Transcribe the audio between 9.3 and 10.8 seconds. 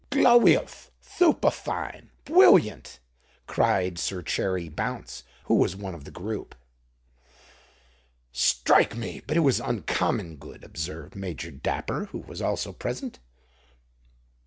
it was uncommon good!"